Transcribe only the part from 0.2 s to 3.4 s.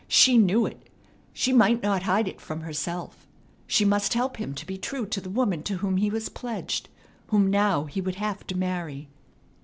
knew it; she might not hide it from herself.